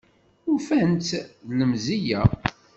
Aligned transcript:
Ufan-tt 0.53 1.09
d 1.47 1.49
lemziyya 1.57 2.21